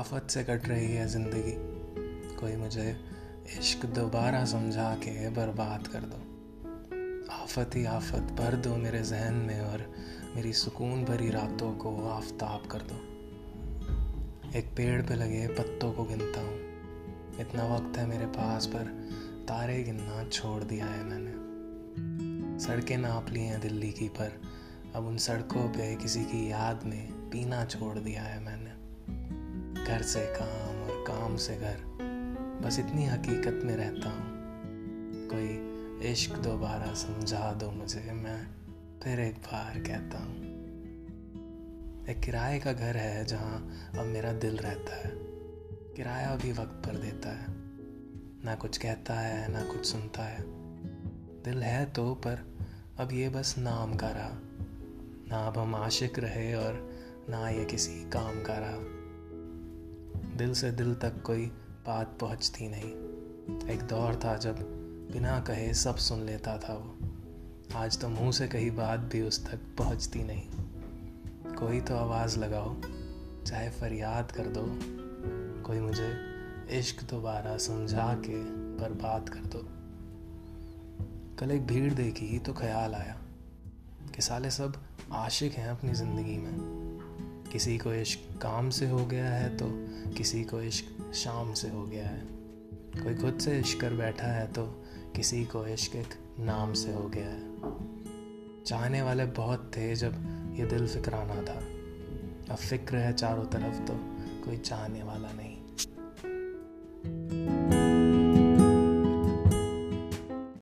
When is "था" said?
64.24-64.36, 66.58-66.74, 101.34-101.60